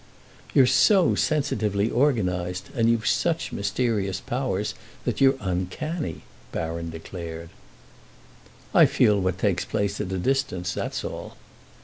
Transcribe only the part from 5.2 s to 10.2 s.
you re uncanny," Baron declared. "I feel what takes place at a